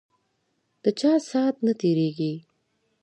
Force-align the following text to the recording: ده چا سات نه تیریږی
ده 0.81 0.89
چا 0.99 1.11
سات 1.29 1.55
نه 1.65 1.73
تیریږی 1.79 2.33